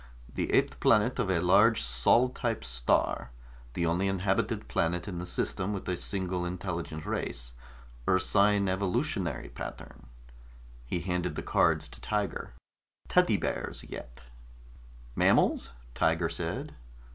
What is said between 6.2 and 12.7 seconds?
intelligent race, ursine evolutionary pattern." He handed the cards to Tiger.